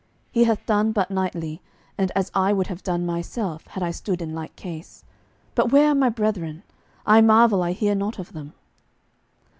He 0.31 0.45
hath 0.45 0.65
done 0.65 0.93
but 0.93 1.11
knightly, 1.11 1.61
and 1.95 2.11
as 2.15 2.31
I 2.33 2.53
would 2.53 2.65
have 2.65 2.81
done 2.81 3.05
myself, 3.05 3.67
had 3.67 3.83
I 3.83 3.91
stood 3.91 4.19
in 4.19 4.33
like 4.33 4.55
case. 4.55 5.03
But 5.53 5.71
where 5.71 5.89
are 5.89 5.93
my 5.93 6.09
brethren? 6.09 6.63
I 7.05 7.21
marvel 7.21 7.61
I 7.61 7.73
hear 7.73 7.93
not 7.93 8.17
of 8.17 8.33
them." 8.33 8.53